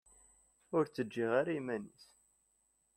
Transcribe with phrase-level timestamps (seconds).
[0.75, 2.05] Ur tt-ǧǧiɣ ara iman-is.